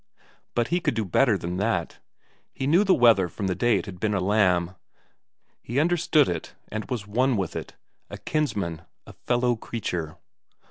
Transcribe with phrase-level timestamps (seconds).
[0.55, 1.99] But he could do better than that.
[2.51, 4.73] He knew the wether from the day when it had been a lamb,
[5.61, 7.75] he understood it and was one with it
[8.09, 10.17] a kinsman, a fellow creature.